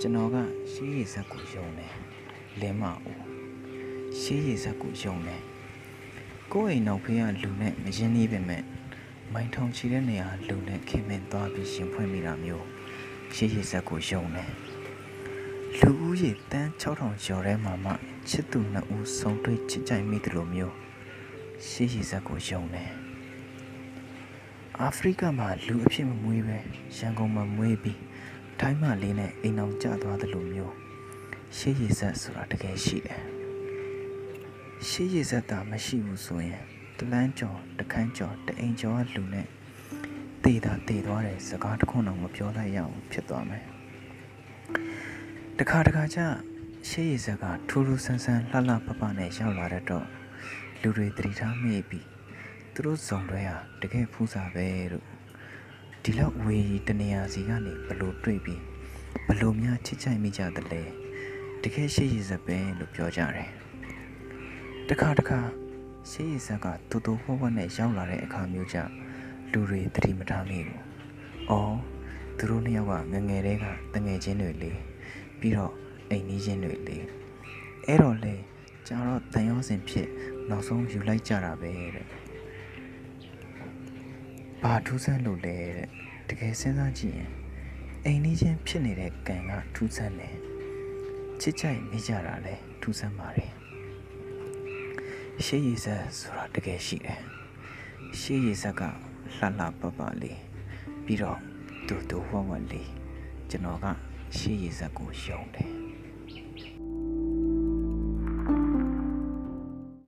[0.00, 0.36] ကျွန်တော်က
[0.72, 1.92] ရှေးရည်ဇက်ကိုယုံတယ်
[2.60, 3.22] လင်းမဦး
[4.20, 5.42] ရှေးရည်ဇက်ကိုယုံတယ်
[6.52, 8.62] ကိုယ့်အိမ်နောက်ဖေးကလူနဲ့မရင်းနှီးပေမဲ့
[9.32, 12.66] မိုင်းထောင်ချီတဲ့နေရာလူနဲ့ခင်မင်သွားပြီးရှင်ဖွင့်မိတာမျိုး
[13.34, 14.50] ရှေးရည်ဇက်ကိုယုံတယ်
[15.78, 17.92] လူဦးရေတန်း6000ကျော်ထဲမှာမှ
[18.28, 20.74] ချစ်သူနှစ်ဦးဆုံတွေ့ချစ်ကြိုက်မိတယ်လို့မျိုး
[21.68, 22.90] ရှေးရည်ဇက်ကိုယုံတယ်
[24.80, 26.58] အာဖရိကမှာလူအဖြစ်မမွေးပဲ
[26.96, 28.00] ရန်ကုန်မှာမွေးပြီး
[28.60, 30.74] ထိုင်းမှလေးနဲ့အိမ်အောင်ကျသွားတယ်လို့မျိုး
[31.56, 33.22] ရှေးရည်ဆက်ဆိုတာတကယ်ရှိတယ်
[34.88, 36.62] ရှေးရည်ဆက်တာမရှိဘူးဆိုရင်
[36.98, 39.46] တလန်းကျော်တခန်းကျော်တအိမ်ကျော်ကလူနဲ့
[40.44, 43.64] တေးတာတေးသွားတယ်စကားတစ်ခုတော့မပြောလိုက်ရအောင်ဖြစ်သွားမယ်
[45.58, 46.20] တခါတခါကျ
[46.88, 50.06] ရှေးရည်ဆက်ကထူးထူးဆန်းဆန်းလှလှပပနဲ့ရောက်လာတဲ့တော့
[50.80, 52.06] လူတွေတတိထားမိပြီး
[52.72, 55.06] သူတို့ဇုံတွေဟာတကယ်ဖူးစာပဲလို့
[56.08, 58.62] ဒီလောက်ဝေးတနေရာစီကနေဘလို့တွေ့ပြီး
[59.28, 60.82] ဘလို့များချစ်ချိုက်မိကြသလဲ
[61.62, 63.50] တကယ်ရှိရည်စပဲလို့ပြောကြတယ်
[64.88, 65.40] တခါတခါ
[66.10, 68.78] ရှိရည်စကတူတူဝဝနဲ့ရောက်လာတဲ့အခါမျိုးကြ
[69.52, 70.80] လူတွေသတိမထားမိဘူး။
[71.50, 71.76] အော်
[72.38, 74.72] သူတို့နှစ်ယောက်ကငငယ်တည်းကတငယ်ချင်းတွေလေ
[75.40, 75.72] ပြီးတော့
[76.10, 76.96] အိမ်နီးချင်းတွေလေ
[77.86, 78.34] အဲ့တော့လေ
[78.86, 80.08] ကျတော့တန်ရောစင်ဖြစ်
[80.48, 82.08] နောက်ဆုံးယူလိုက်ကြတာပဲတဲ့။
[84.62, 85.88] ဘာထူးဆန်းလို့လဲတဲ့
[86.28, 87.30] တကယ်စဉ်းစားကြည့်ရင်
[88.04, 90.36] အိမ်လေးချင်းဖြစ်နေတဲ့ကံကထူးဆန်းတယ်
[91.40, 93.50] ချစ်ကြိုက်မိကြတာလဲထူးဆန်းပါတယ်
[95.44, 97.20] ရှေးရည်ဆက်ဆိုတာတကယ်ရှိတယ်
[98.18, 100.40] ရှေးရည်ဆက်ကလှလှပပလေး
[101.04, 101.38] ပြီးတော့
[101.86, 102.90] တူတူဝဝလေး
[103.50, 103.86] ကျွန်တော်က
[104.36, 105.85] ရှေးရည်ဆက်ကိုယုံတယ်